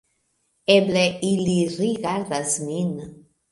Eble 0.75 1.03
ili 1.33 1.59
rigardas 1.75 2.59
min. 2.67 2.93